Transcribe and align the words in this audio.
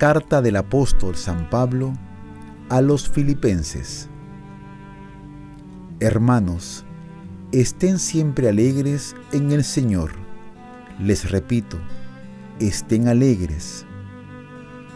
Carta 0.00 0.40
del 0.40 0.56
apóstol 0.56 1.14
San 1.14 1.50
Pablo 1.50 1.92
a 2.70 2.80
los 2.80 3.06
filipenses. 3.06 4.08
Hermanos, 6.00 6.86
estén 7.52 7.98
siempre 7.98 8.48
alegres 8.48 9.14
en 9.32 9.52
el 9.52 9.62
Señor. 9.62 10.12
Les 10.98 11.30
repito, 11.30 11.76
estén 12.60 13.08
alegres. 13.08 13.84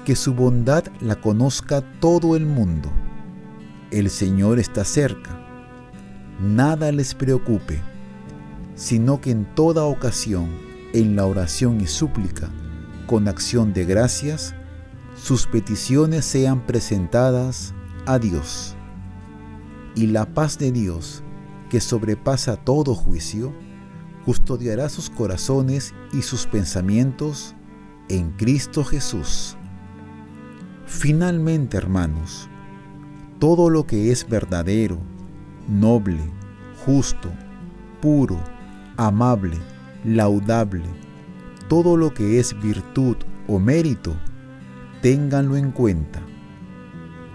Que 0.06 0.16
su 0.16 0.32
bondad 0.32 0.84
la 1.02 1.20
conozca 1.20 1.82
todo 2.00 2.34
el 2.34 2.46
mundo. 2.46 2.90
El 3.94 4.10
Señor 4.10 4.58
está 4.58 4.84
cerca. 4.84 5.38
Nada 6.40 6.90
les 6.90 7.14
preocupe, 7.14 7.80
sino 8.74 9.20
que 9.20 9.30
en 9.30 9.44
toda 9.54 9.84
ocasión, 9.84 10.50
en 10.92 11.14
la 11.14 11.26
oración 11.26 11.80
y 11.80 11.86
súplica, 11.86 12.50
con 13.06 13.28
acción 13.28 13.72
de 13.72 13.84
gracias, 13.84 14.52
sus 15.14 15.46
peticiones 15.46 16.24
sean 16.24 16.66
presentadas 16.66 17.72
a 18.04 18.18
Dios. 18.18 18.74
Y 19.94 20.08
la 20.08 20.26
paz 20.26 20.58
de 20.58 20.72
Dios, 20.72 21.22
que 21.70 21.80
sobrepasa 21.80 22.56
todo 22.56 22.96
juicio, 22.96 23.54
custodiará 24.24 24.88
sus 24.88 25.08
corazones 25.08 25.94
y 26.12 26.22
sus 26.22 26.48
pensamientos 26.48 27.54
en 28.08 28.32
Cristo 28.32 28.82
Jesús. 28.82 29.56
Finalmente, 30.84 31.76
hermanos, 31.76 32.48
todo 33.38 33.70
lo 33.70 33.86
que 33.86 34.10
es 34.10 34.28
verdadero, 34.28 34.98
noble, 35.68 36.20
justo, 36.84 37.30
puro, 38.00 38.38
amable, 38.96 39.56
laudable, 40.04 40.84
todo 41.68 41.96
lo 41.96 42.12
que 42.12 42.38
es 42.38 42.58
virtud 42.60 43.16
o 43.48 43.58
mérito, 43.58 44.14
ténganlo 45.02 45.56
en 45.56 45.70
cuenta. 45.70 46.20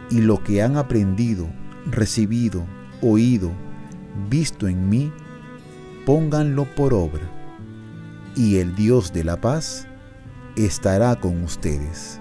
Y 0.10 0.22
lo 0.22 0.44
que 0.44 0.64
han 0.64 0.78
aprendido, 0.78 1.48
recibido, 1.86 2.66
oído, 3.02 3.52
visto 4.30 4.68
en 4.68 4.90
mí, 4.90 5.12
pónganlo 6.06 6.66
por 6.76 6.94
obra. 6.94 7.30
Y 8.36 8.58
el 8.58 8.76
Dios 8.76 9.14
de 9.14 9.24
la 9.24 9.40
paz 9.40 9.88
estará 10.56 11.16
con 11.16 11.44
ustedes. 11.44 12.20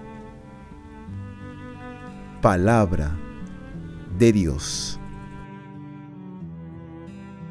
Palabra 2.43 3.17
Dios. 4.19 4.99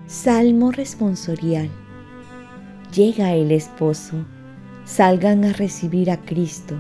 Salmo 0.06 0.72
responsorial. 0.72 1.70
Llega 2.94 3.34
el 3.34 3.52
esposo, 3.52 4.26
salgan 4.84 5.46
a 5.46 5.54
recibir 5.54 6.12
a 6.12 6.18
Cristo 6.18 6.76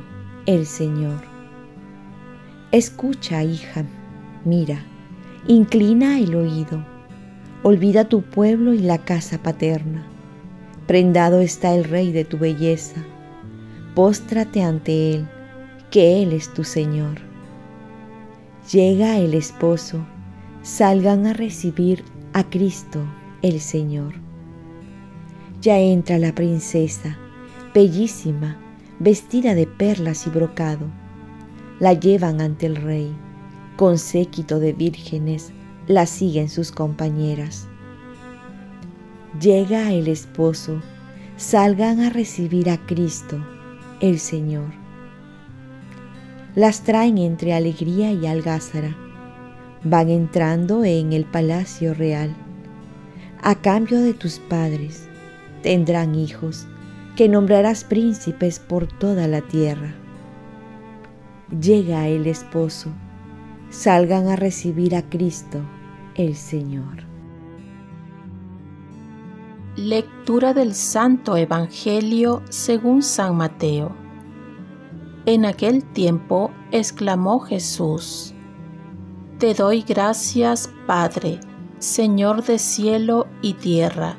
el 0.45 0.65
Señor. 0.65 1.21
Escucha, 2.73 3.43
hija, 3.43 3.85
mira, 4.43 4.83
inclina 5.47 6.19
el 6.19 6.35
oído, 6.35 6.85
olvida 7.63 8.09
tu 8.09 8.23
pueblo 8.23 8.73
y 8.73 8.80
la 8.80 8.97
casa 8.97 9.41
paterna. 9.41 10.05
Prendado 10.85 11.39
está 11.39 11.73
el 11.73 11.85
Rey 11.85 12.11
de 12.11 12.25
tu 12.25 12.38
belleza, 12.38 13.02
póstrate 13.95 14.63
ante 14.63 15.15
Él, 15.15 15.30
que 15.91 16.21
Él 16.21 16.33
es 16.33 16.53
tu 16.53 16.65
Señor. 16.65 17.27
Llega 18.71 19.17
el 19.17 19.33
esposo, 19.33 20.05
salgan 20.61 21.25
a 21.25 21.31
recibir 21.31 22.03
a 22.33 22.43
Cristo 22.43 22.99
el 23.41 23.61
Señor. 23.61 24.15
Ya 25.61 25.79
entra 25.79 26.17
la 26.17 26.35
princesa, 26.35 27.17
bellísima, 27.73 28.58
vestida 28.99 29.55
de 29.55 29.67
perlas 29.67 30.27
y 30.27 30.31
brocado. 30.31 30.87
La 31.80 31.93
llevan 31.93 32.42
ante 32.42 32.65
el 32.65 32.75
rey. 32.75 33.15
Con 33.77 33.97
séquito 33.97 34.59
de 34.59 34.73
vírgenes 34.73 35.53
la 35.87 36.05
siguen 36.05 36.49
sus 36.49 36.73
compañeras. 36.73 37.69
Llega 39.39 39.93
el 39.93 40.09
esposo, 40.09 40.81
salgan 41.37 42.02
a 42.02 42.09
recibir 42.09 42.69
a 42.69 42.86
Cristo, 42.86 43.39
el 44.02 44.19
Señor. 44.19 44.77
Las 46.57 46.81
traen 46.81 47.19
entre 47.19 47.53
alegría 47.53 48.11
y 48.11 48.25
algázara. 48.25 48.97
Van 49.83 50.09
entrando 50.09 50.83
en 50.85 51.13
el 51.13 51.23
palacio 51.23 51.93
real. 51.93 52.35
A 53.43 53.53
cambio 53.61 54.01
de 54.01 54.15
tus 54.15 54.39
padres 54.39 55.07
tendrán 55.61 56.15
hijos 56.15 56.65
que 57.15 57.29
nombrarás 57.29 57.83
príncipes 57.83 58.57
por 58.57 58.87
toda 58.87 59.27
la 59.27 59.41
tierra. 59.41 59.93
Llega 61.61 62.07
el 62.07 62.25
esposo, 62.25 62.89
salgan 63.69 64.27
a 64.27 64.35
recibir 64.35 64.95
a 64.95 65.03
Cristo, 65.03 65.59
el 66.15 66.35
Señor. 66.35 67.03
Lectura 69.75 70.55
del 70.55 70.73
Santo 70.73 71.37
Evangelio 71.37 72.41
según 72.49 73.03
San 73.03 73.35
Mateo. 73.35 74.06
En 75.27 75.45
aquel 75.45 75.83
tiempo 75.83 76.49
exclamó 76.71 77.39
Jesús, 77.42 78.33
Te 79.38 79.54
doy 79.54 79.83
gracias, 79.88 80.71
Padre, 80.88 81.39
Señor 81.77 82.43
de 82.43 82.58
cielo 82.58 83.27
y 83.43 83.54
tierra 83.54 84.17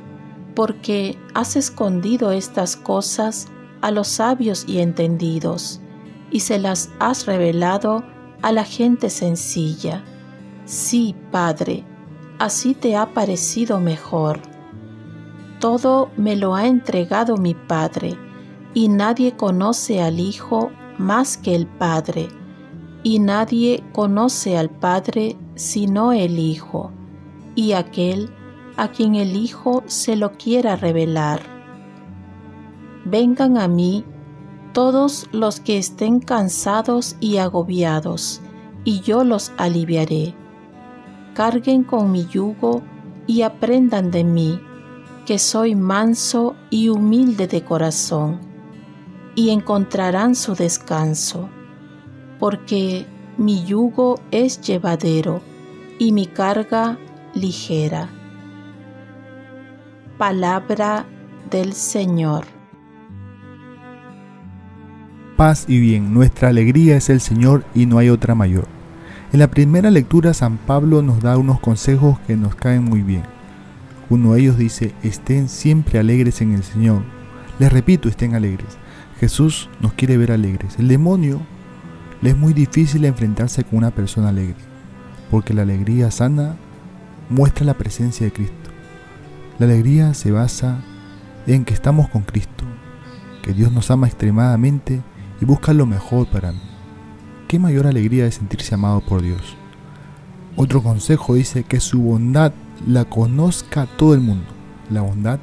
porque 0.59 1.17
has 1.35 1.55
escondido 1.55 2.33
estas 2.33 2.77
cosas 2.77 3.47
a 3.81 3.93
los 3.93 4.09
sabios 4.09 4.65
y 4.67 4.81
entendidos, 4.81 5.81
y 6.33 6.41
se 6.41 6.59
las 6.59 6.91
has 6.99 7.27
revelado 7.27 8.03
a 8.43 8.51
la 8.51 8.65
gente 8.65 9.09
sencilla. 9.09 10.03
Sí, 10.65 11.15
Padre, 11.31 11.85
así 12.41 12.75
te 12.75 12.97
ha 12.97 13.15
parecido 13.15 13.79
mejor. 13.79 14.41
Todo 15.61 16.11
me 16.17 16.35
lo 16.35 16.57
ha 16.57 16.67
entregado 16.67 17.37
mi 17.37 17.55
Padre, 17.55 18.19
y 18.75 18.89
nadie 18.89 19.37
conoce 19.37 20.03
al 20.03 20.19
Hijo 20.19 20.73
más 20.99 21.37
que 21.37 21.55
el 21.55 21.67
Padre, 21.67 22.29
y 23.03 23.21
nadie 23.21 23.83
conoce 23.93 24.59
al 24.59 24.71
Padre 24.71 25.37
sino 25.55 26.13
el 26.13 26.39
Hijo, 26.39 26.93
y 27.55 27.73
aquel 27.73 28.31
a 28.77 28.89
quien 28.89 29.15
el 29.15 29.37
Hijo 29.37 29.83
se 29.87 30.17
lo 30.17 30.33
quiera 30.33 30.77
revelar. 30.77 31.41
Vengan 33.05 33.59
a 33.59 33.69
mí 33.69 34.05
todos 34.73 35.27
los 35.33 35.61
que 35.61 35.79
estén 35.79 36.21
cansados 36.21 37.17
y 37.21 37.39
agobiados, 37.39 38.41
y 38.85 39.01
yo 39.01 39.25
los 39.25 39.53
aliviaré. 39.57 40.35
Carguen 41.35 41.85
con 41.85 42.13
mi 42.13 42.27
yugo 42.27 42.83
y 43.27 43.43
aprendan 43.43 44.11
de 44.11 44.25
mí, 44.25 44.61
que 45.27 45.39
soy 45.39 45.75
manso 45.75 46.55
y 46.71 46.89
humilde 46.89 47.47
de 47.47 47.65
corazón, 47.65 48.41
y 49.38 49.50
encontrarán 49.50 50.34
su 50.34 50.56
descanso, 50.56 51.49
porque 52.41 53.06
mi 53.37 53.65
yugo 53.65 54.19
es 54.32 54.60
llevadero 54.60 55.43
y 55.97 56.10
mi 56.10 56.26
carga 56.26 56.99
ligera. 57.34 58.09
Palabra 60.19 61.06
del 61.53 61.72
Señor. 61.72 62.47
Paz 65.37 65.66
y 65.69 65.78
bien, 65.78 66.12
nuestra 66.12 66.49
alegría 66.49 66.97
es 66.97 67.09
el 67.09 67.20
Señor 67.20 67.65
y 67.76 67.87
no 67.87 67.99
hay 67.99 68.09
otra 68.09 68.34
mayor. 68.34 68.66
En 69.32 69.38
la 69.38 69.47
primera 69.47 69.93
lectura 69.93 70.34
San 70.34 70.56
Pablo 70.56 71.00
nos 71.00 71.20
da 71.20 71.38
unos 71.38 71.60
consejos 71.60 72.19
que 72.26 72.37
nos 72.37 72.56
caen 72.56 72.82
muy 72.82 73.02
bien. 73.02 73.23
Uno 74.11 74.32
de 74.32 74.41
ellos 74.41 74.58
dice, 74.58 74.96
estén 75.05 75.49
siempre 75.49 76.00
alegres 76.00 76.41
en 76.41 76.55
el 76.55 76.64
Señor. 76.64 77.05
Les 77.61 77.73
repito, 77.73 78.08
estén 78.08 78.34
alegres. 78.34 78.79
Jesús 79.20 79.69
nos 79.81 79.94
quiere 79.94 80.17
ver 80.17 80.31
alegres. 80.31 80.79
El 80.79 80.88
demonio 80.88 81.41
le 82.20 82.31
es 82.31 82.37
muy 82.37 82.53
difícil 82.53 83.05
enfrentarse 83.05 83.65
con 83.65 83.79
una 83.79 83.91
persona 83.91 84.29
alegre, 84.29 84.56
porque 85.31 85.55
la 85.55 85.62
alegría 85.62 86.11
sana 86.11 86.56
muestra 87.29 87.65
la 87.65 87.75
presencia 87.75 88.26
de 88.26 88.32
Cristo. 88.32 88.70
La 89.59 89.67
alegría 89.67 90.15
se 90.15 90.31
basa 90.31 90.81
en 91.47 91.65
que 91.65 91.75
estamos 91.75 92.09
con 92.09 92.23
Cristo, 92.23 92.65
que 93.43 93.53
Dios 93.53 93.73
nos 93.73 93.91
ama 93.91 94.06
extremadamente 94.06 95.03
y 95.41 95.44
busca 95.44 95.73
lo 95.73 95.87
mejor 95.87 96.29
para 96.29 96.53
mí. 96.53 96.61
¿Qué 97.49 97.59
mayor 97.59 97.87
alegría 97.87 98.25
de 98.25 98.32
sentirse 98.32 98.75
amado 98.75 99.00
por 99.00 99.23
Dios? 99.23 99.56
Otro 100.55 100.82
consejo 100.82 101.35
dice 101.35 101.65
que 101.65 101.81
su 101.81 102.00
bondad 102.00 102.53
la 102.87 103.05
conozca 103.05 103.87
todo 103.87 104.15
el 104.15 104.20
mundo. 104.20 104.47
La 104.91 105.00
bondad 105.00 105.41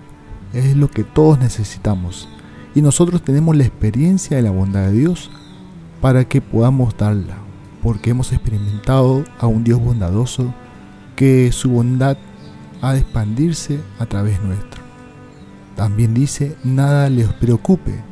es 0.54 0.77
lo 0.77 0.89
que 0.89 1.04
todos 1.04 1.39
necesitamos 1.39 2.30
y 2.75 2.81
nosotros 2.81 3.24
tenemos 3.24 3.56
la 3.56 3.63
experiencia 3.63 4.38
de 4.38 4.44
la 4.44 4.51
bondad 4.51 4.88
de 4.88 4.92
Dios 4.92 5.31
para 6.01 6.25
que 6.25 6.42
podamos 6.42 6.95
darla, 6.98 7.38
porque 7.81 8.10
hemos 8.10 8.33
experimentado 8.33 9.24
a 9.39 9.48
un 9.48 9.63
Dios 9.63 9.80
bondadoso 9.80 10.54
que 11.16 11.51
su 11.54 11.72
bondad 11.72 12.18
ha 12.81 12.94
de 12.94 13.00
expandirse 13.00 13.80
a 13.98 14.06
través 14.06 14.44
nuestro. 14.44 14.83
También 15.75 16.13
dice, 16.13 16.56
nada 16.63 17.10
les 17.10 17.31
preocupe, 17.33 18.04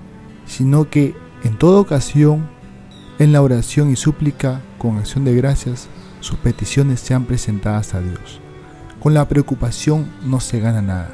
sino 0.46 0.90
que 0.90 1.14
en 1.44 1.58
toda 1.58 1.82
ocasión, 1.82 2.50
en 3.20 3.34
la 3.34 3.42
oración 3.42 3.92
y 3.92 3.98
súplica, 3.98 4.62
con 4.78 4.98
acción 4.98 5.26
de 5.26 5.36
gracias, 5.36 5.88
sus 6.22 6.38
peticiones 6.40 7.02
sean 7.02 7.26
presentadas 7.26 7.94
a 7.94 8.00
Dios. 8.00 8.40
Con 9.02 9.14
la 9.14 9.28
preocupación 9.28 10.10
no 10.24 10.40
se 10.40 10.62
gana 10.62 10.82
nada 10.82 11.12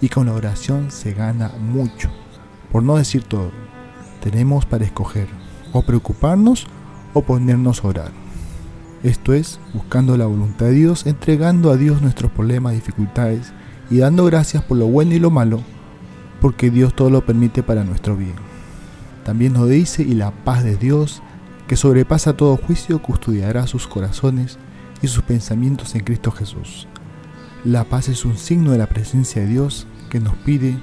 y 0.00 0.08
con 0.08 0.26
la 0.26 0.32
oración 0.32 0.90
se 0.90 1.12
gana 1.12 1.52
mucho, 1.60 2.10
por 2.72 2.82
no 2.82 2.96
decir 2.96 3.22
todo. 3.22 3.50
Tenemos 4.20 4.66
para 4.66 4.84
escoger 4.84 5.28
o 5.72 5.82
preocuparnos 5.82 6.66
o 7.14 7.22
ponernos 7.22 7.84
a 7.84 7.88
orar. 7.88 8.12
Esto 9.02 9.32
es, 9.32 9.60
buscando 9.74 10.16
la 10.16 10.26
voluntad 10.26 10.66
de 10.66 10.72
Dios, 10.72 11.06
entregando 11.06 11.70
a 11.70 11.76
Dios 11.76 12.02
nuestros 12.02 12.32
problemas, 12.32 12.74
dificultades 12.74 13.52
y 13.90 13.98
dando 13.98 14.24
gracias 14.24 14.62
por 14.64 14.76
lo 14.76 14.86
bueno 14.86 15.14
y 15.14 15.20
lo 15.20 15.30
malo, 15.30 15.60
porque 16.40 16.70
Dios 16.70 16.94
todo 16.94 17.10
lo 17.10 17.24
permite 17.24 17.62
para 17.62 17.84
nuestro 17.84 18.16
bien. 18.16 18.34
También 19.24 19.52
nos 19.52 19.68
dice, 19.68 20.02
y 20.02 20.14
la 20.14 20.30
paz 20.30 20.64
de 20.64 20.76
Dios, 20.76 21.22
que 21.68 21.76
sobrepasa 21.76 22.36
todo 22.36 22.56
juicio, 22.56 23.00
custodiará 23.00 23.66
sus 23.66 23.86
corazones 23.86 24.58
y 25.02 25.06
sus 25.06 25.22
pensamientos 25.22 25.94
en 25.94 26.02
Cristo 26.02 26.32
Jesús. 26.32 26.88
La 27.64 27.84
paz 27.84 28.08
es 28.08 28.24
un 28.24 28.36
signo 28.36 28.72
de 28.72 28.78
la 28.78 28.86
presencia 28.86 29.42
de 29.42 29.48
Dios 29.48 29.86
que 30.10 30.20
nos 30.20 30.34
pide 30.36 30.78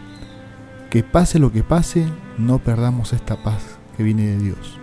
que 0.96 1.04
pase 1.04 1.40
lo 1.40 1.52
que 1.52 1.62
pase, 1.62 2.08
no 2.38 2.60
perdamos 2.60 3.12
esta 3.12 3.44
paz 3.44 3.80
que 3.98 4.04
viene 4.04 4.28
de 4.28 4.38
Dios, 4.38 4.80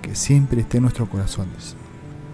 que 0.00 0.14
siempre 0.14 0.60
esté 0.60 0.76
en 0.76 0.84
nuestros 0.84 1.08
corazones 1.08 1.74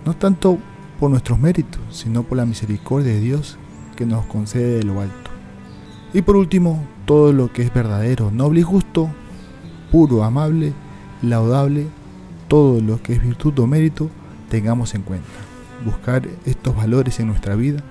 no 0.05 0.14
tanto 0.14 0.58
por 1.00 1.08
nuestros 1.08 1.38
méritos, 1.38 1.81
sino 1.88 2.22
por 2.22 2.37
la 2.37 2.44
misericordia 2.44 3.14
de 3.14 3.20
Dios 3.20 3.56
que 3.96 4.05
nos 4.05 4.26
concede 4.26 4.76
de 4.76 4.82
lo 4.82 5.00
alto. 5.00 5.31
Y 6.12 6.20
por 6.20 6.37
último, 6.37 6.87
todo 7.06 7.32
lo 7.32 7.50
que 7.50 7.62
es 7.62 7.72
verdadero, 7.72 8.31
noble 8.31 8.60
y 8.60 8.62
justo, 8.62 9.08
puro, 9.90 10.22
amable, 10.22 10.75
laudable, 11.22 11.87
todo 12.46 12.82
lo 12.82 13.02
que 13.02 13.14
es 13.14 13.22
virtud 13.22 13.58
o 13.58 13.66
mérito, 13.66 14.11
tengamos 14.50 14.94
en 14.94 15.00
cuenta. 15.00 15.28
Buscar 15.82 16.28
estos 16.44 16.76
valores 16.76 17.19
en 17.20 17.28
nuestra 17.28 17.54
vida 17.54 17.82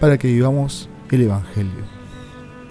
para 0.00 0.18
que 0.18 0.26
vivamos 0.26 0.88
el 1.08 1.22
Evangelio. 1.22 1.84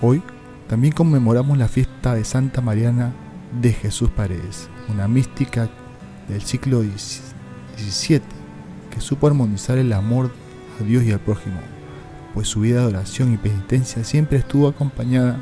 Hoy 0.02 0.22
también 0.70 0.94
conmemoramos 0.94 1.58
la 1.58 1.68
fiesta 1.68 2.14
de 2.14 2.24
Santa 2.24 2.62
Mariana 2.62 3.12
de 3.60 3.74
Jesús 3.74 4.12
Paredes, 4.12 4.70
una 4.88 5.08
mística 5.08 5.68
del 6.28 6.44
siglo 6.44 6.84
XVII 6.84 8.22
que 8.92 9.02
supo 9.02 9.26
armonizar 9.26 9.80
el 9.80 9.92
amor 9.94 10.32
a 10.80 10.84
Dios 10.84 11.04
y 11.06 11.12
al 11.12 11.22
prójimo, 11.22 11.60
pues 12.36 12.48
su 12.50 12.60
vida 12.60 12.82
de 12.82 12.86
oración 12.86 13.34
y 13.34 13.38
penitencia 13.38 14.04
siempre 14.04 14.38
estuvo 14.38 14.68
acompañada 14.68 15.42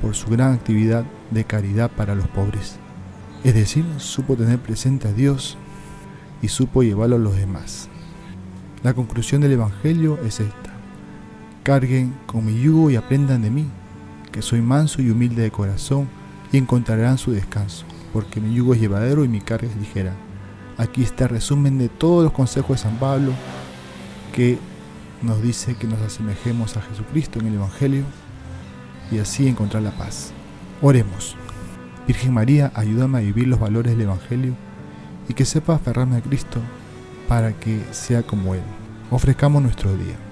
por 0.00 0.14
su 0.14 0.30
gran 0.30 0.52
actividad 0.52 1.04
de 1.32 1.42
caridad 1.42 1.90
para 1.90 2.14
los 2.14 2.28
pobres. 2.28 2.76
Es 3.42 3.54
decir, 3.54 3.84
supo 3.96 4.36
tener 4.36 4.60
presente 4.60 5.08
a 5.08 5.12
Dios 5.12 5.58
y 6.40 6.46
supo 6.46 6.84
llevarlo 6.84 7.16
a 7.16 7.18
los 7.18 7.34
demás. 7.34 7.88
La 8.84 8.94
conclusión 8.94 9.40
del 9.40 9.52
Evangelio 9.52 10.20
es 10.24 10.38
esta. 10.38 10.70
Carguen 11.64 12.14
con 12.26 12.46
mi 12.46 12.60
yugo 12.60 12.92
y 12.92 12.96
aprendan 12.96 13.42
de 13.42 13.50
mí, 13.50 13.66
que 14.32 14.42
soy 14.42 14.62
manso 14.62 15.02
y 15.02 15.10
humilde 15.10 15.42
de 15.42 15.50
corazón, 15.50 16.08
y 16.50 16.58
encontrarán 16.58 17.18
su 17.18 17.32
descanso, 17.32 17.86
porque 18.12 18.40
mi 18.40 18.54
yugo 18.54 18.74
es 18.74 18.80
llevadero 18.80 19.24
y 19.24 19.28
mi 19.28 19.40
carga 19.40 19.68
es 19.68 19.76
ligera. 19.76 20.14
Aquí 20.76 21.02
está 21.02 21.24
el 21.24 21.30
resumen 21.30 21.78
de 21.78 21.88
todos 21.88 22.24
los 22.24 22.32
consejos 22.32 22.78
de 22.78 22.82
San 22.82 22.98
Pablo 22.98 23.32
que 24.34 24.58
nos 25.22 25.42
dice 25.42 25.76
que 25.76 25.86
nos 25.86 26.00
asemejemos 26.00 26.76
a 26.76 26.82
Jesucristo 26.82 27.38
en 27.38 27.46
el 27.46 27.54
Evangelio 27.54 28.04
y 29.10 29.18
así 29.18 29.46
encontrar 29.46 29.82
la 29.82 29.92
paz. 29.92 30.32
Oremos. 30.80 31.36
Virgen 32.06 32.34
María, 32.34 32.72
ayúdame 32.74 33.18
a 33.18 33.22
vivir 33.22 33.46
los 33.46 33.60
valores 33.60 33.92
del 33.92 34.02
Evangelio 34.02 34.54
y 35.28 35.34
que 35.34 35.44
sepa 35.44 35.76
aferrarme 35.76 36.16
a 36.16 36.22
Cristo 36.22 36.60
para 37.28 37.52
que 37.52 37.82
sea 37.92 38.22
como 38.22 38.54
Él. 38.54 38.62
Ofrezcamos 39.10 39.62
nuestro 39.62 39.96
día. 39.96 40.31